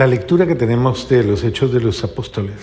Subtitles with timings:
[0.00, 2.56] la lectura que tenemos de los Hechos de los Apóstoles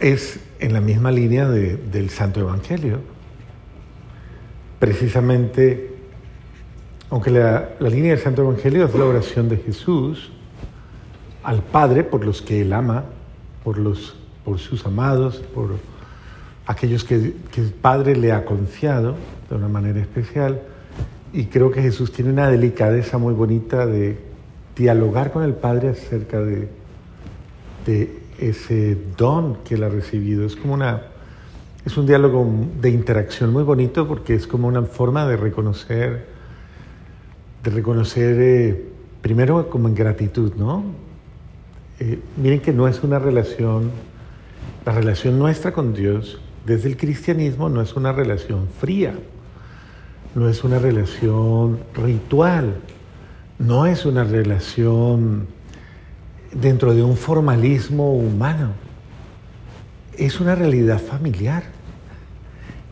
[0.00, 3.00] es en la misma línea del Santo Evangelio.
[4.78, 5.94] Precisamente,
[7.10, 10.32] aunque la, línea del Santo Evangelio es la oración de Jesús
[11.42, 13.04] al Padre por los que Él ama,
[13.62, 15.72] por, los, por sus amados, por
[16.66, 19.16] aquellos que, que el Padre le ha confiado
[19.50, 20.62] de una manera especial.
[21.32, 24.18] Y creo que Jesús tiene una delicadeza muy bonita de
[24.76, 26.68] dialogar con el Padre acerca de,
[28.38, 30.46] ese don que él ha recibido.
[30.46, 31.02] Es como una,
[31.84, 32.48] es un diálogo
[32.80, 36.26] de interacción muy bonito porque es como una forma de reconocer,
[37.62, 38.84] de reconocer eh,
[39.20, 40.84] primero como en gratitud, ¿no?
[41.98, 43.90] Eh, miren que no es una relación,
[44.86, 49.14] la relación nuestra con Dios desde el cristianismo no es una relación fría,
[50.34, 52.76] no es una relación ritual,
[53.58, 55.46] no es una relación
[56.52, 58.72] dentro de un formalismo humano.
[60.16, 61.64] Es una realidad familiar,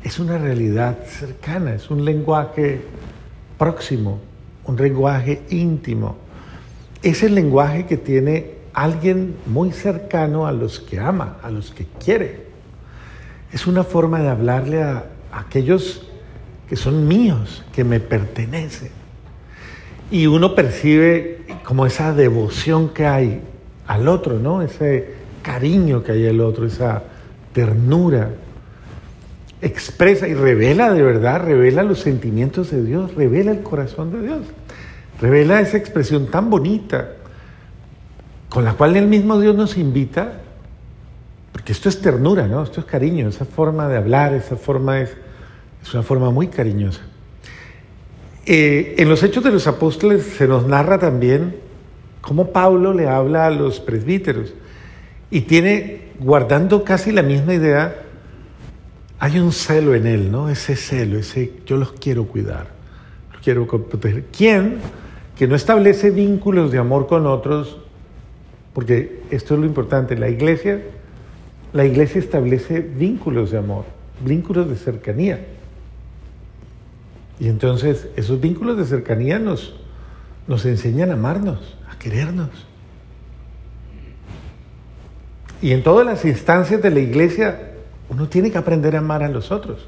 [0.02, 2.80] es una realidad cercana, es un lenguaje
[3.58, 4.20] próximo,
[4.64, 6.16] un lenguaje íntimo.
[7.02, 11.86] Es el lenguaje que tiene alguien muy cercano a los que ama, a los que
[12.02, 12.46] quiere.
[13.52, 16.06] Es una forma de hablarle a, aquellos
[16.68, 18.90] que son míos, que me pertenecen.
[20.10, 23.42] Y uno percibe como esa devoción que hay
[23.86, 24.62] al otro, ¿no?
[24.62, 27.02] Ese cariño que hay al otro, esa
[27.52, 28.30] ternura.
[29.60, 34.42] Expresa y revela de verdad, revela los sentimientos de Dios, revela el corazón de Dios,
[35.20, 37.14] revela esa expresión tan bonita
[38.48, 40.34] con la cual el mismo Dios nos invita,
[41.52, 42.62] porque esto es ternura, ¿no?
[42.62, 45.16] Esto es cariño, esa forma de hablar, esa forma es,
[45.88, 47.00] es una forma muy cariñosa.
[48.46, 51.56] Eh, en los Hechos de los Apóstoles se nos narra también
[52.20, 54.54] cómo Pablo le habla a los presbíteros
[55.30, 58.02] y tiene, guardando casi la misma idea,
[59.18, 60.48] hay un celo en él, ¿no?
[60.48, 62.68] Ese celo, ese yo los quiero cuidar,
[63.32, 64.24] los quiero proteger.
[64.36, 64.78] ¿Quién
[65.36, 67.78] que no establece vínculos de amor con otros
[68.78, 70.80] porque esto es lo importante, la iglesia,
[71.72, 73.84] la iglesia establece vínculos de amor,
[74.24, 75.44] vínculos de cercanía.
[77.40, 79.74] Y entonces esos vínculos de cercanía nos,
[80.46, 82.50] nos enseñan a amarnos, a querernos.
[85.60, 87.72] Y en todas las instancias de la iglesia
[88.08, 89.86] uno tiene que aprender a amar a los otros.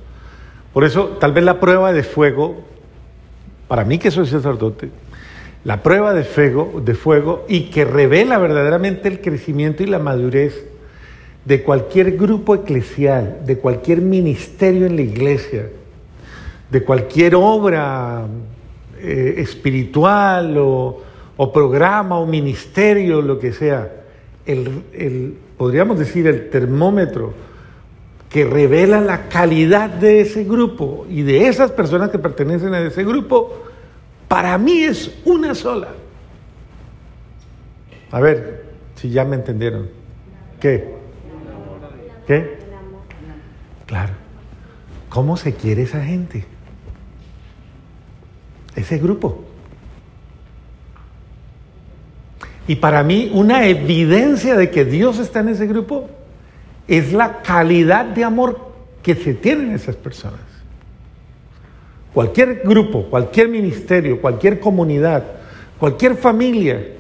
[0.73, 2.65] Por eso tal vez la prueba de fuego,
[3.67, 4.91] para mí que soy sacerdote,
[5.65, 10.67] la prueba de fuego, de fuego y que revela verdaderamente el crecimiento y la madurez
[11.45, 15.69] de cualquier grupo eclesial, de cualquier ministerio en la iglesia,
[16.71, 18.27] de cualquier obra
[18.99, 21.03] eh, espiritual o,
[21.53, 23.91] programa o ministerio, lo que sea,
[24.45, 27.33] el, podríamos decir el termómetro
[28.29, 33.05] que revela la calidad de ese grupo y de esas personas que pertenecen a ese
[33.05, 33.65] grupo,
[34.29, 35.89] para mí es una sola.
[38.13, 38.67] A ver,
[38.97, 39.89] si ya me entendieron.
[40.61, 40.95] ¿Qué?
[42.27, 42.59] ¿Qué?
[43.87, 44.13] Claro.
[45.09, 46.45] ¿Cómo se quiere esa gente?
[48.81, 49.45] Ese grupo.
[52.67, 56.09] Y para mí una evidencia de que Dios está en ese grupo
[56.89, 58.71] es la calidad de amor
[59.03, 60.41] que se tienen esas personas.
[62.15, 65.25] Cualquier grupo, cualquier ministerio, cualquier comunidad,
[65.79, 66.95] cualquier familia,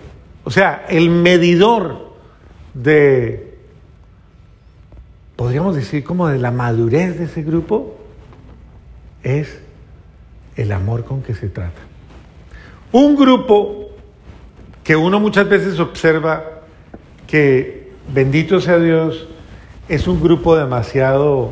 [0.44, 2.10] o sea, el medidor
[2.74, 3.54] de,
[5.34, 7.96] podríamos decir, como de la madurez de ese grupo,
[9.22, 9.60] es
[10.62, 11.80] el amor con que se trata.
[12.92, 13.90] Un grupo
[14.84, 16.44] que uno muchas veces observa
[17.26, 19.28] que, bendito sea Dios,
[19.88, 21.50] es un grupo demasiado,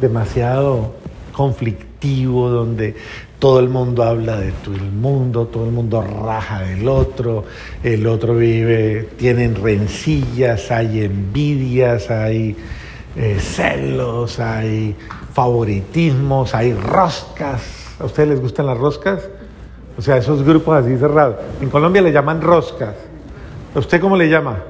[0.00, 0.94] demasiado
[1.32, 2.96] conflictivo donde
[3.38, 7.44] todo el mundo habla de todo el mundo, todo el mundo raja del otro,
[7.82, 12.56] el otro vive, tienen rencillas, hay envidias, hay
[13.16, 14.96] eh, celos, hay
[15.32, 17.96] favoritismos, hay roscas.
[17.98, 19.28] ¿A ustedes les gustan las roscas?
[19.98, 21.36] O sea, esos grupos así cerrados.
[21.60, 22.94] En Colombia le llaman roscas.
[23.74, 24.62] ¿A usted cómo le llama?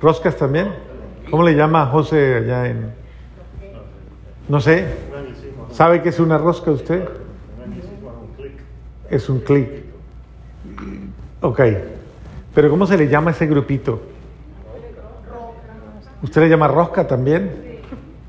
[0.00, 0.68] ¿Roscas también?
[1.30, 2.94] ¿Cómo le llama José allá en...?
[4.48, 4.86] No sé.
[5.72, 7.08] ¿Sabe qué es una rosca usted?
[9.10, 9.68] Es un clic.
[11.40, 11.60] Ok.
[12.54, 14.00] Pero ¿cómo se le llama a ese grupito?
[16.26, 17.52] ¿Usted le llama rosca también?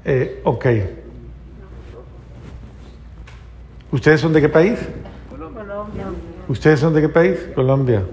[0.06, 0.66] Eh, ok.
[3.92, 4.78] ¿Ustedes son de qué país?
[5.32, 6.06] Colombia.
[6.48, 7.40] ¿Ustedes son de qué país?
[7.56, 8.04] Colombia.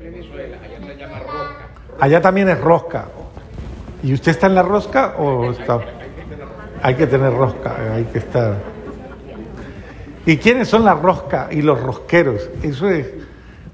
[0.00, 1.66] Venezuela, allá se llama rosca.
[2.00, 3.04] Allá también es rosca.
[4.02, 5.78] ¿Y usted está en la rosca o está?
[6.82, 8.56] Hay que tener rosca, hay que estar.
[10.24, 12.48] ¿Y quiénes son la rosca y los rosqueros?
[12.62, 13.08] Eso es,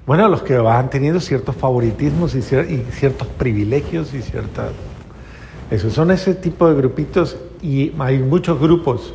[0.04, 4.72] bueno, los que van teniendo ciertos favoritismos y, cier- y ciertos privilegios y ciertas...
[5.78, 9.14] Son ese tipo de grupitos y hay muchos grupos,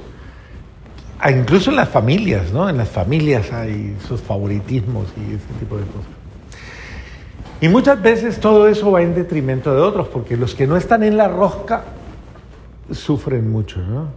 [1.22, 2.70] Ah, incluso en las familias, ¿no?
[2.70, 6.08] En las familias hay esos favoritismos y ese tipo de cosas.
[7.60, 11.04] Y muchas veces todo eso va en detrimento de otros, porque los que no están
[11.04, 11.84] en la rosca
[12.90, 14.08] sufren mucho, ¿no?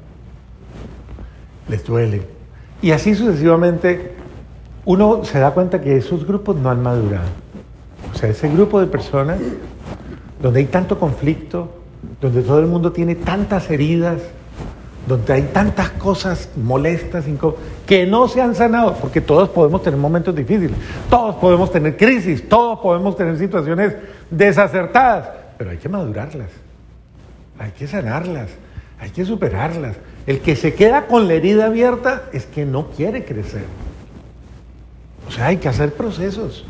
[1.68, 2.22] Les duele.
[2.80, 4.14] Y así sucesivamente,
[4.84, 7.26] uno se da cuenta que esos grupos no han madurado.
[8.14, 9.40] O sea, ese grupo de personas
[10.40, 11.81] donde hay tanto conflicto,
[12.20, 14.20] donde todo el mundo tiene tantas heridas,
[15.06, 17.24] donde hay tantas cosas molestas,
[17.86, 20.76] que no se han sanado, porque todos podemos tener momentos difíciles,
[21.10, 23.94] todos podemos tener crisis, todos podemos tener situaciones
[24.30, 26.50] desacertadas, pero hay que madurarlas,
[27.58, 28.48] hay que sanarlas,
[29.00, 29.96] hay que superarlas.
[30.26, 33.64] El que se queda con la herida abierta es que no quiere crecer.
[35.26, 36.64] O sea, hay que hacer procesos.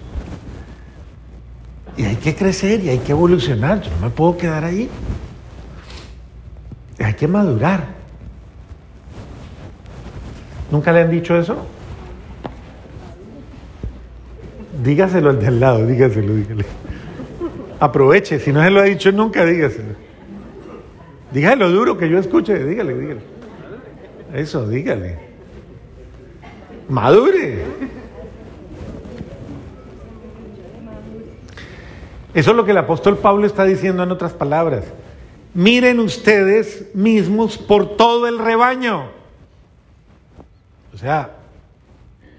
[1.97, 3.81] Y hay que crecer y hay que evolucionar.
[3.81, 4.89] Yo no me puedo quedar ahí.
[6.99, 7.87] Hay que madurar.
[10.71, 11.67] ¿Nunca le han dicho eso?
[14.83, 16.65] Dígaselo al de al lado, dígaselo, dígale.
[17.79, 19.95] Aproveche, si no se lo ha dicho nunca, dígaselo.
[21.33, 23.21] Dígale duro que yo escuche, dígale, dígale.
[24.35, 25.19] Eso, dígale.
[26.89, 27.65] Madure.
[32.35, 34.85] Eso es lo que el apóstol Pablo está diciendo en otras palabras.
[35.55, 39.11] Miren ustedes mismos por todo el rebaño.
[40.95, 41.31] O sea,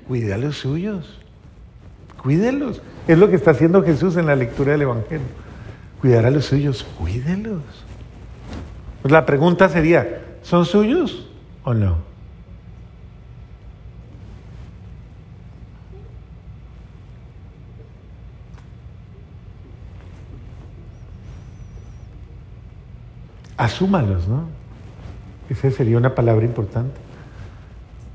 [0.08, 1.20] cuide a los suyos.
[2.22, 2.82] Cuídelos.
[3.08, 5.28] Es lo que está haciendo Jesús en la lectura del Evangelio.
[6.02, 7.62] Cuidar a los suyos, cuídelos.
[9.02, 11.28] Pues la pregunta sería, ¿son suyos
[11.64, 12.13] o no?
[23.58, 24.48] Asúmalos, ¿no?
[25.50, 27.00] Esa sería una palabra importante.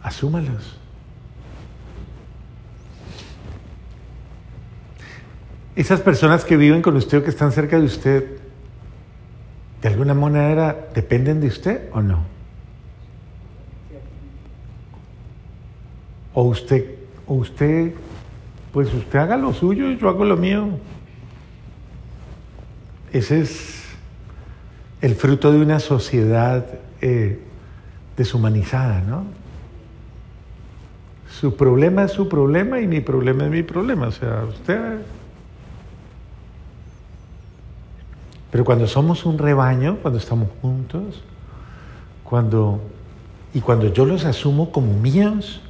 [0.02, 0.78] Asúmalos.
[5.76, 8.38] Esas personas que viven con usted o que están cerca de usted,
[9.80, 12.24] ¿de alguna manera dependen de usted o no?
[16.34, 16.96] O usted,
[17.26, 17.94] o usted,
[18.72, 20.68] pues usted haga lo suyo y yo hago lo mío.
[23.12, 23.77] Ese es
[25.00, 26.66] el fruto de una sociedad
[27.00, 27.40] eh,
[28.16, 29.24] deshumanizada, ¿no?
[31.30, 34.08] Su problema es su problema y mi problema es mi problema.
[34.08, 34.98] O sea, usted...
[38.50, 41.22] Pero cuando somos un rebaño, cuando estamos juntos,
[42.24, 42.80] cuando...
[43.54, 45.60] Y cuando yo los asumo como míos,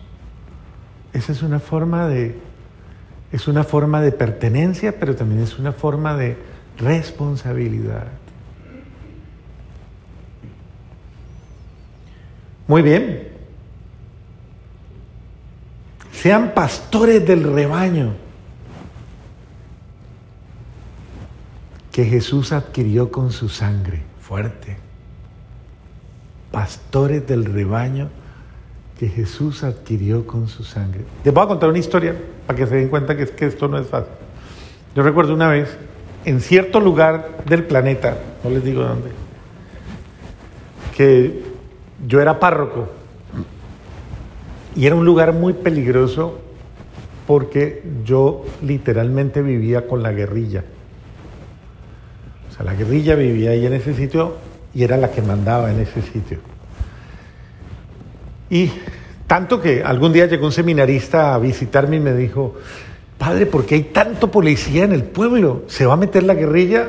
[1.13, 2.39] esa es una forma de...
[3.31, 6.39] Es una forma de pertenencia, pero también es una forma de
[6.79, 8.07] responsabilidad.
[12.69, 13.27] Muy bien.
[16.13, 18.13] Sean pastores del rebaño
[21.91, 24.03] que Jesús adquirió con su sangre.
[24.21, 24.77] Fuerte.
[26.53, 28.11] Pastores del rebaño
[28.99, 31.05] que Jesús adquirió con su sangre.
[31.25, 32.15] Les voy a contar una historia
[32.47, 34.13] para que se den cuenta que, es que esto no es fácil.
[34.95, 35.79] Yo recuerdo una vez,
[36.25, 39.11] en cierto lugar del planeta, no les digo dónde,
[40.97, 41.48] que
[42.07, 42.89] yo era párroco
[44.77, 46.39] y era un lugar muy peligroso
[47.27, 50.65] porque yo literalmente vivía con la guerrilla.
[52.49, 54.37] O sea, la guerrilla vivía ahí en ese sitio
[54.73, 56.39] y era la que mandaba en ese sitio.
[58.51, 58.71] Y
[59.27, 62.55] tanto que algún día llegó un seminarista a visitarme y me dijo,
[63.19, 65.65] padre, ¿por qué hay tanto policía en el pueblo?
[65.67, 66.89] ¿Se va a meter la guerrilla?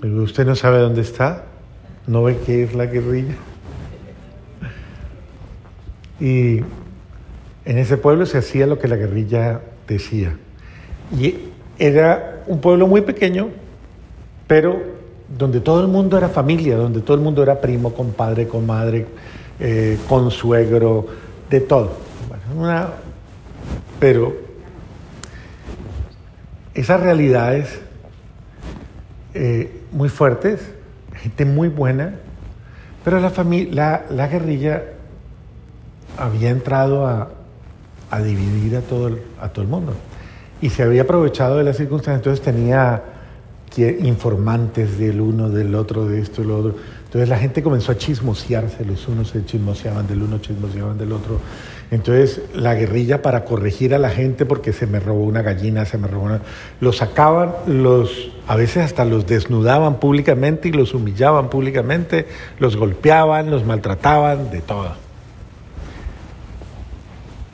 [0.00, 1.44] Pero usted no sabe dónde está,
[2.06, 3.34] no ve qué es la guerrilla.
[6.20, 6.60] Y
[7.64, 10.36] en ese pueblo se hacía lo que la guerrilla decía.
[11.18, 11.36] Y
[11.78, 13.48] era un pueblo muy pequeño,
[14.46, 14.80] pero
[15.36, 19.06] donde todo el mundo era familia, donde todo el mundo era primo, compadre, comadre,
[19.60, 21.06] eh, consuegro,
[21.50, 21.92] de todo.
[22.54, 22.88] Bueno,
[23.98, 24.36] pero
[26.74, 27.80] esas realidades
[29.34, 30.60] eh, muy fuertes
[31.18, 32.14] gente muy buena,
[33.04, 33.32] pero la,
[33.70, 34.82] la, la guerrilla
[36.16, 37.28] había entrado a,
[38.10, 39.94] a dividir a todo, el, a todo el mundo
[40.60, 43.02] y se había aprovechado de las circunstancias, entonces tenía
[44.00, 46.74] informantes del uno, del otro, de esto y otro.
[47.08, 51.40] Entonces la gente comenzó a chismosearse, los unos se chismoseaban del uno, chismoseaban del otro.
[51.90, 55.96] Entonces la guerrilla para corregir a la gente porque se me robó una gallina, se
[55.96, 56.42] me robó una...
[56.82, 62.26] Los sacaban, los, a veces hasta los desnudaban públicamente y los humillaban públicamente,
[62.58, 64.92] los golpeaban, los maltrataban, de todo.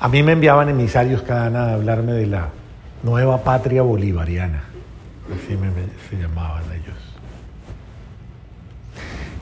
[0.00, 2.48] A mí me enviaban emisarios cada nada a hablarme de la
[3.04, 4.64] nueva patria bolivariana,
[5.32, 5.56] así
[6.10, 7.14] se llamaban ellos.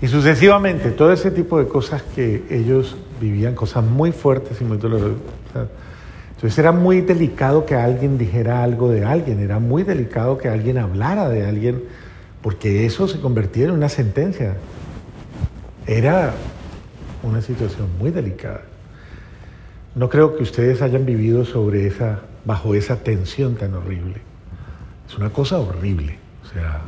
[0.03, 4.77] Y sucesivamente, todo ese tipo de cosas que ellos vivían, cosas muy fuertes y muy
[4.77, 5.17] dolorosas.
[6.35, 10.79] Entonces era muy delicado que alguien dijera algo de alguien, era muy delicado que alguien
[10.79, 11.85] hablara de alguien,
[12.43, 14.57] porque eso se convertía en una sentencia.
[15.87, 16.35] Era
[17.23, 18.63] una situación muy delicada.
[19.95, 24.17] No creo que ustedes hayan vivido sobre esa, bajo esa tensión tan horrible.
[25.09, 26.19] Es una cosa horrible.
[26.45, 26.81] O sea,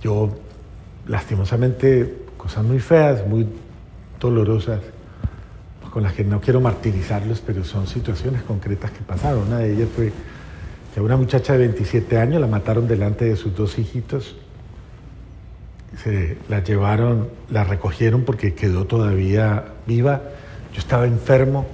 [0.00, 0.30] yo
[1.06, 3.46] lastimosamente cosas muy feas, muy
[4.20, 4.80] dolorosas,
[5.92, 9.46] con las que no quiero martirizarlos, pero son situaciones concretas que pasaron.
[9.48, 10.12] Una de ellas fue
[10.94, 14.36] que a una muchacha de 27 años la mataron delante de sus dos hijitos.
[16.02, 20.22] Se la llevaron, la recogieron porque quedó todavía viva.
[20.72, 21.66] Yo estaba enfermo,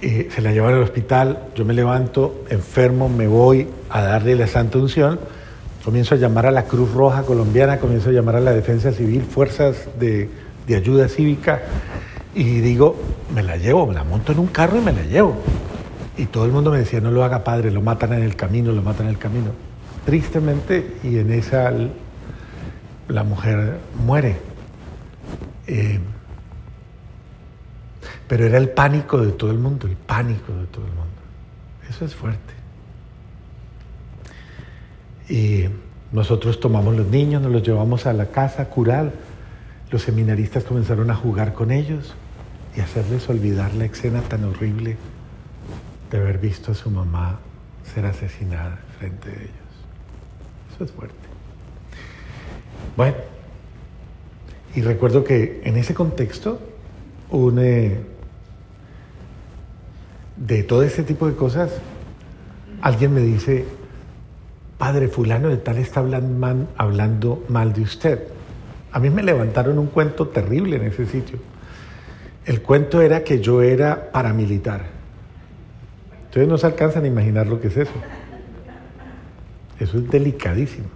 [0.00, 4.46] eh, se la llevaron al hospital, yo me levanto enfermo, me voy a darle la
[4.46, 5.18] santa unción
[5.84, 9.22] Comienzo a llamar a la Cruz Roja colombiana, comienzo a llamar a la Defensa Civil,
[9.22, 10.30] fuerzas de,
[10.74, 11.60] ayuda cívica,
[12.34, 12.96] y digo,
[13.34, 15.36] me la llevo, me la monto en un carro y me la llevo.
[16.16, 18.72] Y todo el mundo me decía, no lo haga padre, lo matan en el camino,
[18.72, 19.50] lo matan en el camino.
[20.06, 21.70] Tristemente, y en esa
[23.08, 24.38] la mujer muere.
[25.66, 26.00] Eh,
[28.26, 31.12] pero era el pánico de todo el mundo, el pánico de todo el mundo.
[31.90, 32.53] Eso es fuerte.
[35.28, 35.64] Y
[36.12, 39.12] nosotros tomamos los niños, nos los llevamos a la casa a curar.
[39.90, 42.14] Los seminaristas comenzaron a jugar con ellos
[42.76, 44.96] y hacerles olvidar la escena tan horrible
[46.10, 47.38] de haber visto a su mamá
[47.94, 49.50] ser asesinada frente a ellos.
[50.74, 51.14] Eso es fuerte.
[52.96, 53.16] Bueno,
[54.74, 56.60] y recuerdo que en ese contexto,
[57.58, 58.00] eh,
[60.36, 61.70] de todo ese tipo de cosas,
[62.82, 63.64] alguien me dice,
[64.78, 68.28] padre fulano de tal está hablando mal, de usted.
[68.92, 71.38] A mí me levantaron un cuento terrible en ese sitio.
[72.44, 74.82] El cuento era que yo era paramilitar.
[76.26, 77.92] Ustedes no se alcanzan a imaginar lo que es eso.
[79.80, 80.88] Eso es delicadísimo.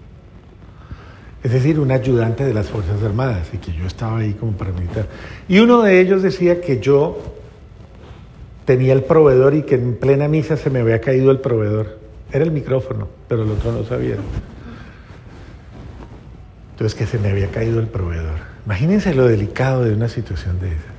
[1.42, 5.06] Es decir, un ayudante de las Fuerzas Armadas y que yo estaba ahí como paramilitar.
[5.48, 7.18] Y uno de ellos decía que yo
[8.64, 12.07] tenía el proveedor y que en plena misa se me había caído el proveedor.
[12.32, 14.16] Era el micrófono, pero el otro no sabía.
[16.72, 18.38] Entonces que se me había caído el proveedor.
[18.66, 20.98] Imagínense lo delicado de una situación de esa.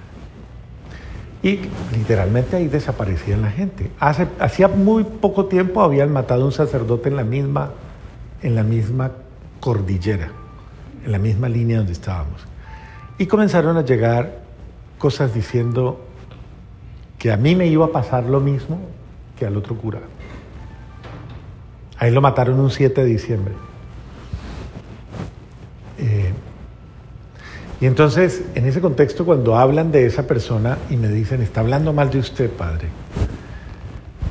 [1.42, 1.60] Y
[1.96, 3.90] literalmente ahí desaparecía la gente.
[4.00, 7.72] Hace, hacía muy poco tiempo habían matado a un sacerdote en la misma,
[8.42, 9.12] en la misma
[9.62, 10.32] cordillera,
[11.06, 12.46] en la misma línea donde estábamos.
[13.18, 14.40] Y comenzaron a llegar
[14.98, 16.02] cosas diciendo
[17.18, 18.80] que a mí me iba a pasar lo mismo
[19.38, 20.00] que al otro cura.
[22.00, 23.54] Ahí lo mataron un 7 de diciembre.
[25.98, 26.32] Eh,
[27.82, 31.92] y entonces, en ese contexto, cuando hablan de esa persona y me dicen, está hablando
[31.92, 32.88] mal de usted, padre,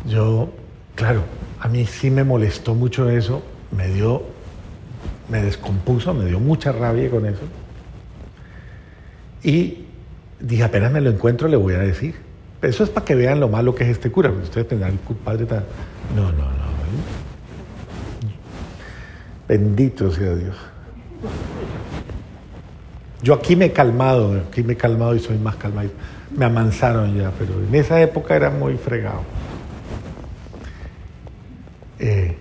[0.06, 0.50] yo,
[0.94, 1.22] claro,
[1.60, 4.22] a mí sí me molestó mucho eso, me dio,
[5.28, 7.42] me descompuso, me dio mucha rabia con eso.
[9.42, 9.84] Y
[10.40, 12.14] dije, apenas me lo encuentro, le voy a decir.
[12.62, 14.30] Eso es para que vean lo malo que es este cura.
[14.30, 15.64] Ustedes tendrán el padre tan...
[16.16, 16.68] No, no, no.
[19.48, 20.56] Bendito sea Dios.
[23.22, 25.88] Yo aquí me he calmado, aquí me he calmado y soy más calmado.
[26.36, 29.22] Me amansaron ya, pero en esa época era muy fregado.
[31.98, 32.36] Eh,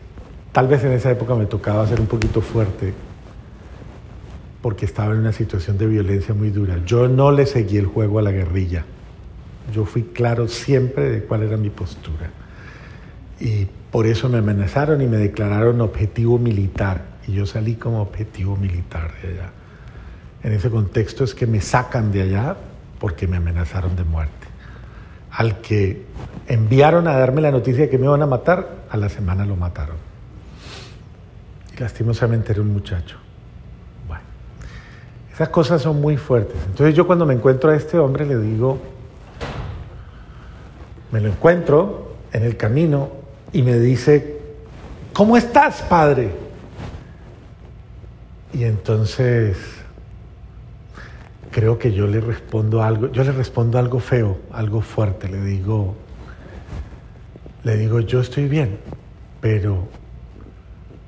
[0.52, 2.94] tal vez en esa época me tocaba ser un poquito fuerte
[4.62, 6.80] porque estaba en una situación de violencia muy dura.
[6.86, 8.84] Yo no le seguí el juego a la guerrilla.
[9.74, 12.30] Yo fui claro siempre de cuál era mi postura.
[13.40, 17.02] Y por eso me amenazaron y me declararon objetivo militar.
[17.28, 19.50] Y yo salí como objetivo militar de allá.
[20.44, 22.56] En ese contexto es que me sacan de allá
[23.00, 24.48] porque me amenazaron de muerte.
[25.32, 26.06] Al que
[26.48, 29.56] enviaron a darme la noticia de que me iban a matar, a la semana lo
[29.56, 29.98] mataron.
[31.76, 33.18] Y lastimosamente era un muchacho.
[35.38, 36.58] Esas cosas son muy fuertes.
[36.66, 38.80] Entonces yo cuando me encuentro a este hombre le digo,
[41.12, 43.12] me lo encuentro en el camino
[43.54, 44.40] y me dice,
[45.14, 46.32] ¿cómo estás, padre?
[48.54, 49.58] Y entonces
[51.52, 55.96] creo que yo le respondo algo, yo le respondo algo feo, algo fuerte, le digo,
[57.64, 58.78] le digo, yo estoy bien,
[59.42, 59.88] pero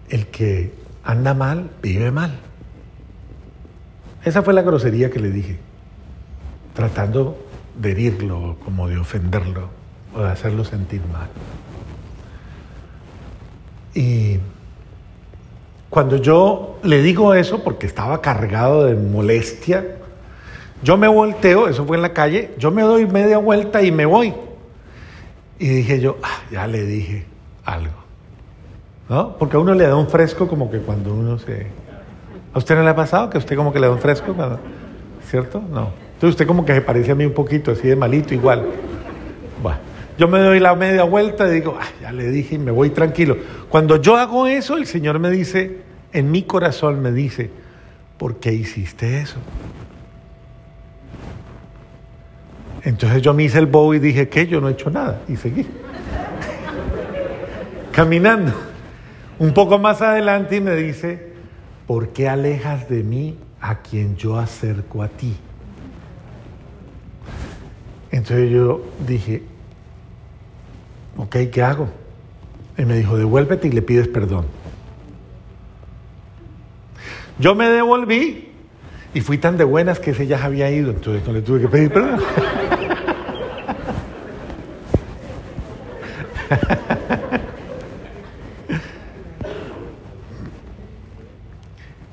[0.10, 2.40] el que anda mal, vive mal.
[4.26, 5.60] Esa fue la grosería que le dije,
[6.74, 7.38] tratando
[7.80, 9.70] de herirlo, como de ofenderlo
[10.16, 11.30] o de hacerlo sentir mal.
[13.94, 14.38] Y
[15.90, 19.98] cuando yo le digo eso, porque estaba cargado de molestia,
[20.84, 24.06] yo me volteo, eso fue en la calle, yo me doy media vuelta y me
[24.06, 24.34] voy.
[25.58, 27.26] Y dije yo, ah, ya le dije
[27.66, 27.94] algo.
[29.10, 29.36] ¿No?
[29.38, 31.68] Porque a uno le da un fresco como que cuando uno se...
[32.54, 34.36] ¿A usted no le ha pasado que usted como que le da un fresco?
[35.28, 35.62] ¿Cierto?
[35.72, 35.90] No.
[36.14, 38.66] Entonces usted como que se parece a mí un poquito, así de malito igual.
[39.62, 39.80] Bueno,
[40.20, 42.90] yo me doy la media vuelta y digo, ah, ya le dije y me voy
[42.90, 43.38] tranquilo.
[43.70, 45.78] Cuando yo hago eso, el Señor me dice,
[46.12, 47.50] en mi corazón me dice,
[48.18, 49.38] ¿por qué hiciste eso?
[52.84, 55.38] Entonces yo me hice el bow y dije que yo no he hecho nada y
[55.38, 55.66] seguí.
[57.94, 58.52] Caminando.
[59.40, 61.32] Un poco más adelante y me dice,
[61.88, 65.38] ¿por qué alejas de mí a quien yo acerco a ti?
[68.12, 69.44] Entonces yo dije,
[71.20, 71.90] ok, ¿qué hago?
[72.78, 74.46] Y me dijo, devuélvete y le pides perdón.
[77.38, 78.54] Yo me devolví
[79.14, 81.68] y fui tan de buenas que ese ya había ido, entonces no le tuve que
[81.68, 82.22] pedir perdón.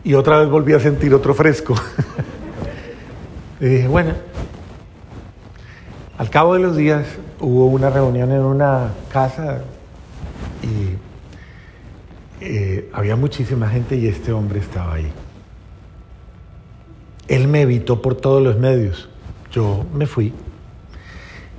[0.02, 1.76] y otra vez volví a sentir otro fresco.
[3.60, 4.14] y dije, bueno,
[6.18, 7.06] al cabo de los días
[7.40, 9.62] hubo una reunión en una casa
[10.62, 15.12] y eh, había muchísima gente y este hombre estaba ahí.
[17.28, 19.08] Él me evitó por todos los medios.
[19.50, 20.32] Yo me fui.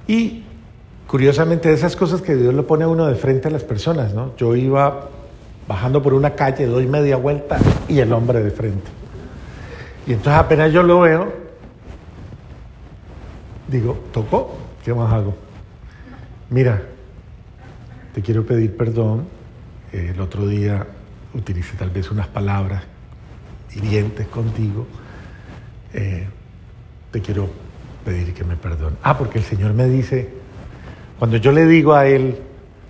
[0.08, 0.44] Y
[1.08, 4.36] curiosamente, esas cosas que Dios lo pone a uno de frente a las personas, ¿no?
[4.38, 5.10] Yo iba
[5.68, 7.60] bajando por una calle, doy media vuelta
[7.90, 8.88] y el hombre de frente.
[10.06, 11.34] Y entonces apenas yo lo veo,
[13.68, 14.56] digo, ¿tocó?
[14.86, 15.47] ¿Qué más hago?
[16.50, 16.82] Mira,
[18.14, 19.26] te quiero pedir perdón.
[19.92, 20.86] El otro día
[21.34, 22.84] utilicé tal vez unas palabras
[23.74, 24.88] hirientes contigo
[25.94, 26.28] eh,
[27.12, 27.50] te quiero
[28.06, 28.98] pedir que me perdone.
[29.04, 30.30] Ah, porque el Señor me dice,
[31.18, 32.38] cuando yo le digo a Él,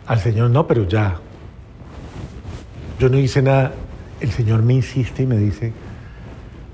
[0.06, 1.17] al Señor, no, pero ya,
[3.00, 3.74] yo no hice nada,
[4.20, 5.72] el Señor me insiste y me dice,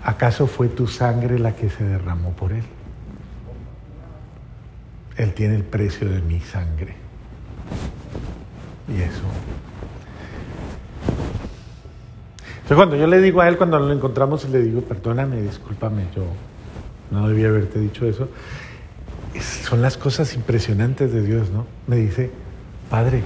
[0.03, 2.63] ¿acaso fue tu sangre la que se derramó por Él?
[5.17, 6.95] Él tiene el precio de mi sangre.
[8.87, 9.23] Y eso.
[12.63, 16.23] Entonces cuando yo le digo a él, cuando lo encontramos, le digo, perdóname, discúlpame, yo
[17.11, 18.29] no debía haberte dicho eso.
[19.39, 21.65] son las cosas impresionantes de Dios, ¿no?
[21.87, 22.31] Me dice,
[22.89, 23.23] Padre,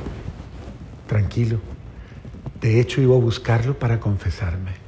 [1.08, 1.60] tranquilo.
[2.62, 4.87] De hecho, iba a buscarlo para confesarme.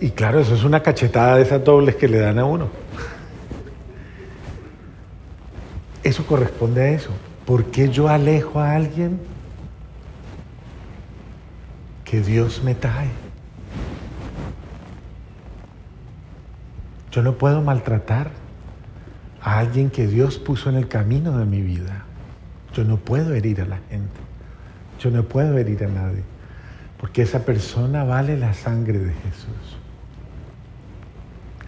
[0.00, 2.68] Y claro, eso es una cachetada de esas dobles que le dan a uno.
[6.02, 7.10] Eso corresponde a eso.
[7.46, 9.18] ¿Por qué yo alejo a alguien
[12.04, 13.08] que Dios me trae?
[17.10, 18.30] Yo no puedo maltratar
[19.40, 22.04] a alguien que Dios puso en el camino de mi vida.
[22.74, 24.20] Yo no puedo herir a la gente.
[25.00, 26.22] Yo no puedo herir a nadie.
[26.98, 29.78] Porque esa persona vale la sangre de Jesús.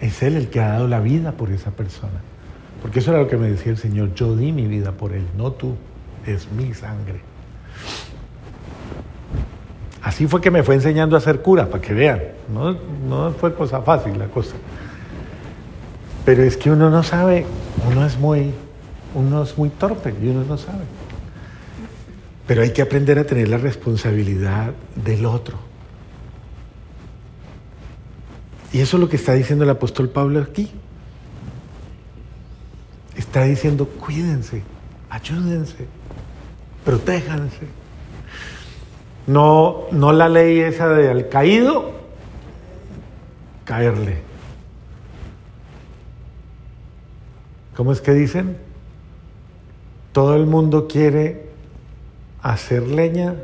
[0.01, 2.21] Es Él el que ha dado la vida por esa persona.
[2.83, 5.27] Porque eso era lo que me decía el Señor, yo di mi vida por Él,
[5.37, 5.75] no tú,
[6.27, 7.21] es mi sangre.
[10.03, 12.21] Así fue que me fue enseñando a ser cura, para que vean.
[12.53, 12.77] No,
[13.09, 14.55] no fue cosa fácil la cosa.
[16.25, 17.45] Pero es que uno no sabe,
[17.91, 18.53] uno es muy,
[19.15, 20.85] uno es muy torpe y uno no sabe.
[22.47, 25.68] Pero hay que aprender a tener la responsabilidad del otro.
[28.73, 30.71] Y eso es lo que está diciendo el apóstol Pablo aquí
[33.19, 34.63] está diciendo, cuídense,
[35.11, 35.87] ayúdense,
[36.85, 37.67] protéjanse.
[39.27, 41.93] No, no la ley esa de al caído,
[43.65, 44.23] caerle.
[47.77, 48.57] ¿Cómo es que dicen?
[50.13, 51.51] Todo el mundo quiere
[52.41, 53.35] hacer leña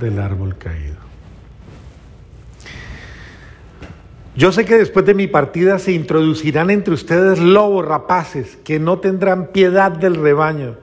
[0.00, 0.91] del árbol caído.
[4.34, 8.98] Yo sé que después de mi partida se introducirán entre ustedes lobos rapaces que no
[8.98, 10.76] tendrán piedad del rebaño.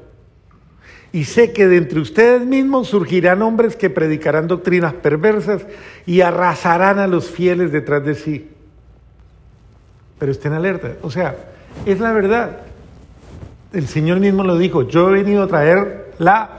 [1.12, 5.66] Y sé que de entre ustedes mismos surgirán hombres que predicarán doctrinas perversas
[6.06, 8.52] y arrasarán a los fieles detrás de sí.
[10.20, 10.92] Pero estén alerta.
[11.02, 11.36] O sea,
[11.88, 12.58] es la verdad.
[13.74, 14.84] El Señor mismo lo dijo.
[14.84, 16.50] Yo he venido a traer la...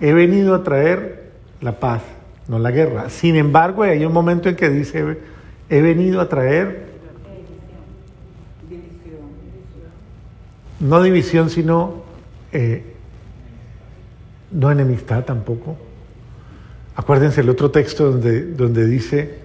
[0.00, 1.30] He venido a traer
[1.62, 2.02] la paz
[2.48, 3.10] no la guerra.
[3.10, 5.18] Sin embargo, hay un momento en que dice,
[5.68, 6.94] he venido a traer
[10.80, 12.02] no división, sino
[12.52, 12.82] eh,
[14.50, 15.76] no enemistad tampoco.
[16.94, 19.38] Acuérdense el otro texto donde, donde dice,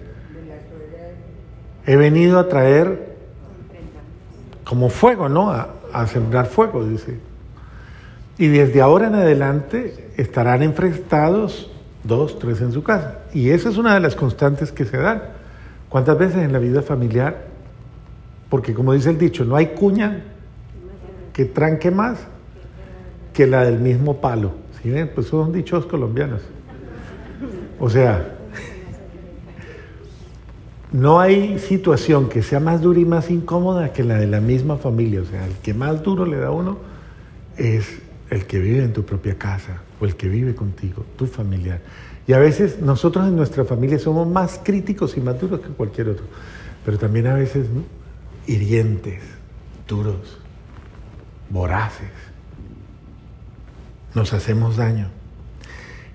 [1.86, 3.16] he venido a traer
[4.64, 5.50] como fuego, ¿no?
[5.50, 7.18] A, a sembrar fuego, dice.
[8.38, 11.70] Y desde ahora en adelante estarán enfrentados
[12.04, 13.18] dos, tres en su casa.
[13.32, 15.22] Y esa es una de las constantes que se dan.
[15.88, 17.46] ¿Cuántas veces en la vida familiar?
[18.48, 20.24] Porque como dice el dicho, no hay cuña
[21.32, 22.18] que tranque más
[23.32, 24.52] que la del mismo palo.
[24.82, 25.10] ¿Sí ven?
[25.14, 26.42] Pues son dichos colombianos.
[27.78, 28.36] O sea,
[30.92, 34.76] no hay situación que sea más dura y más incómoda que la de la misma
[34.76, 35.22] familia.
[35.22, 36.78] O sea, el que más duro le da uno
[37.56, 41.80] es el que vive en tu propia casa o el que vive contigo, tu familiar.
[42.26, 46.10] Y a veces nosotros en nuestra familia somos más críticos y más duros que cualquier
[46.10, 46.24] otro,
[46.84, 47.66] pero también a veces
[48.46, 49.22] hirientes,
[49.88, 50.38] duros,
[51.50, 52.10] voraces.
[54.14, 55.08] Nos hacemos daño.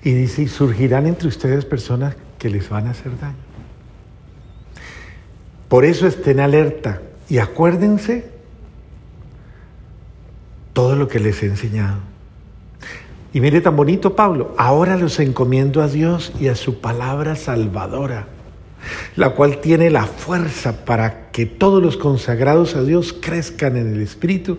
[0.04, 3.36] Y dice, surgirán entre ustedes personas que les van a hacer daño.
[5.68, 8.35] Por eso estén alerta y acuérdense
[10.76, 11.96] todo lo que les he enseñado.
[13.34, 18.28] Y mire tan bonito Pablo, ahora los encomiendo a Dios y a su palabra salvadora,
[19.16, 24.02] la cual tiene la fuerza para que todos los consagrados a Dios crezcan en el
[24.02, 24.58] Espíritu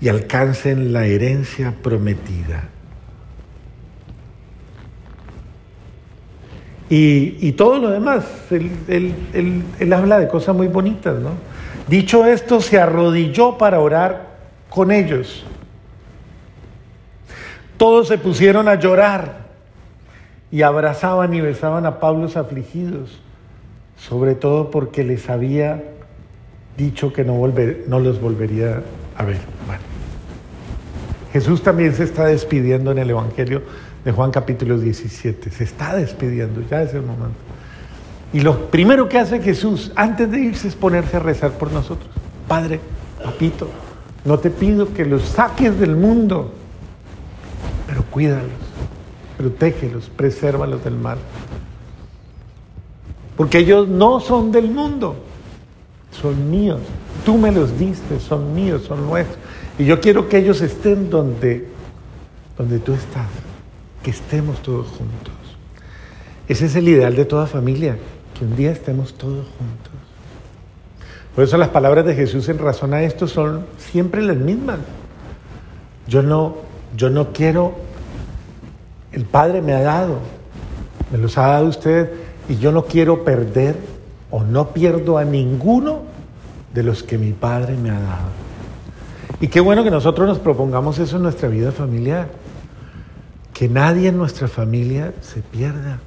[0.00, 2.68] y alcancen la herencia prometida.
[6.88, 9.14] Y, todo lo demás, él,
[9.80, 11.30] él habla de cosas muy bonitas, ¿no?
[11.88, 14.36] Dicho esto, se arrodilló para orar
[14.68, 15.44] con ellos.
[17.76, 19.46] Todos se pusieron a llorar
[20.50, 23.18] y abrazaban y besaban a Pablo afligidos,
[23.96, 25.82] sobre todo porque les había
[26.76, 28.82] dicho que no, volver, no los volvería
[29.16, 29.38] a ver.
[29.66, 29.82] Bueno.
[31.32, 33.62] Jesús también se está despidiendo en el Evangelio
[34.04, 35.50] de Juan capítulo 17.
[35.50, 37.36] Se está despidiendo, ya es el momento.
[38.32, 42.08] Y lo primero que hace Jesús antes de irse es ponerse a rezar por nosotros.
[42.48, 42.80] Padre,
[43.22, 43.68] papito,
[44.24, 46.52] no te pido que los saques del mundo,
[48.16, 48.48] cuídalos,
[49.36, 51.18] protégelos, presérvalos del mal.
[53.36, 55.16] Porque ellos no son del mundo,
[56.12, 56.80] son míos.
[57.26, 59.36] Tú me los diste, son míos, son nuestros.
[59.78, 61.68] Y yo quiero que ellos estén donde,
[62.56, 63.28] donde tú estás,
[64.02, 65.34] que estemos todos juntos.
[66.48, 67.98] Ese es el ideal de toda familia,
[68.32, 69.92] que un día estemos todos juntos.
[71.34, 74.78] Por eso las palabras de Jesús en razón a esto son siempre las mismas.
[76.08, 76.64] Yo no
[76.96, 77.74] yo no quiero,
[79.16, 80.18] el Padre me ha dado,
[81.10, 82.12] me los ha dado usted
[82.50, 83.74] y yo no quiero perder
[84.30, 86.02] o no pierdo a ninguno
[86.74, 88.28] de los que mi Padre me ha dado.
[89.40, 92.28] Y qué bueno que nosotros nos propongamos eso en nuestra vida familiar,
[93.54, 95.98] que nadie en nuestra familia se pierda,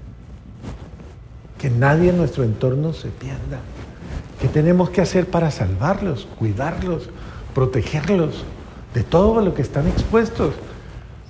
[1.58, 3.60] que nadie en nuestro entorno se pierda.
[4.40, 7.10] ¿Qué tenemos que hacer para salvarlos, cuidarlos,
[7.56, 8.44] protegerlos
[8.94, 10.54] de todo lo que están expuestos?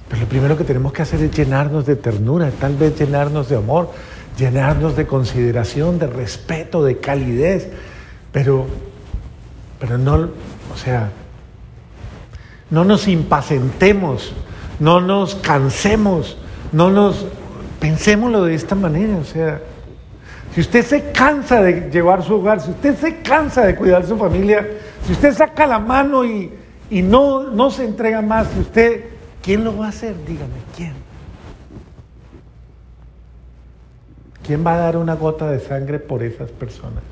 [0.09, 3.57] Pero lo primero que tenemos que hacer es llenarnos de ternura, tal vez llenarnos de
[3.57, 3.91] amor,
[4.37, 7.69] llenarnos de consideración, de respeto, de calidez,
[8.31, 8.65] pero,
[9.79, 11.11] pero no, o sea,
[12.71, 14.33] no nos impacientemos,
[14.79, 16.37] no nos cansemos,
[16.71, 17.27] no nos,
[17.79, 19.61] pensémoslo de esta manera, o sea,
[20.55, 24.17] si usted se cansa de llevar su hogar, si usted se cansa de cuidar su
[24.17, 24.67] familia,
[25.05, 26.51] si usted saca la mano y,
[26.89, 30.15] y no, no se entrega más, si usted ¿Quién lo va a hacer?
[30.25, 30.93] Dígame, ¿quién?
[34.45, 37.03] ¿Quién va a dar una gota de sangre por esas personas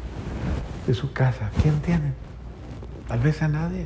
[0.87, 1.51] de su casa?
[1.61, 2.13] ¿Quién tiene?
[3.07, 3.85] Tal vez a nadie.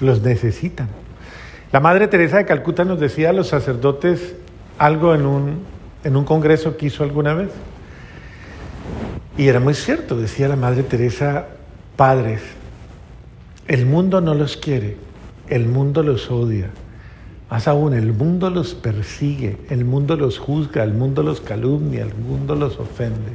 [0.00, 0.88] Los necesitan.
[1.72, 4.36] La Madre Teresa de Calcuta nos decía a los sacerdotes
[4.78, 5.64] algo en un,
[6.04, 7.50] en un congreso que hizo alguna vez.
[9.36, 11.46] Y era muy cierto, decía la Madre Teresa,
[11.96, 12.40] padres,
[13.66, 14.96] el mundo no los quiere,
[15.48, 16.70] el mundo los odia.
[17.50, 22.14] Más aún, el mundo los persigue, el mundo los juzga, el mundo los calumnia, el
[22.14, 23.32] mundo los ofende.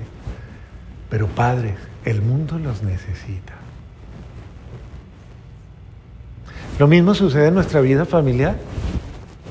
[1.10, 3.54] Pero padres, el mundo los necesita.
[6.80, 8.58] Lo mismo sucede en nuestra vida familiar.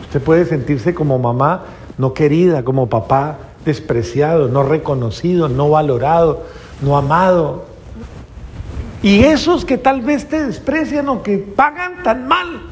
[0.03, 1.64] Usted puede sentirse como mamá
[1.99, 6.44] no querida, como papá despreciado, no reconocido, no valorado,
[6.81, 7.66] no amado.
[9.02, 12.62] Y esos que tal vez te desprecian o que pagan tan mal,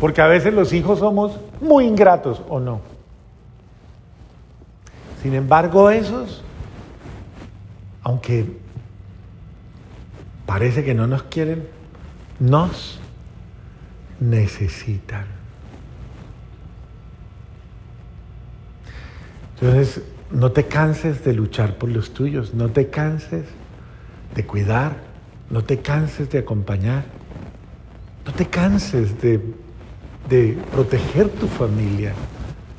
[0.00, 2.80] porque a veces los hijos somos muy ingratos o no.
[5.22, 6.42] Sin embargo, esos,
[8.02, 8.58] aunque
[10.44, 11.68] parece que no nos quieren,
[12.40, 12.98] nos
[14.20, 15.26] necesitan.
[19.54, 23.46] Entonces, no te canses de luchar por los tuyos, no te canses
[24.34, 25.05] de cuidar,
[25.50, 27.04] no te canses de acompañar,
[28.24, 29.40] no te canses de,
[30.28, 32.12] de proteger tu familia,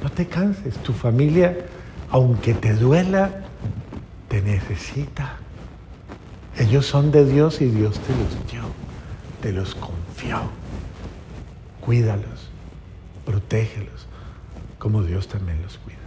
[0.03, 1.57] no te canses, tu familia,
[2.09, 3.31] aunque te duela,
[4.27, 5.37] te necesita.
[6.57, 8.63] Ellos son de Dios y Dios te los dio,
[9.41, 10.41] te los confió.
[11.81, 12.49] Cuídalos,
[13.25, 14.07] protégelos,
[14.77, 15.97] como Dios también los cuida.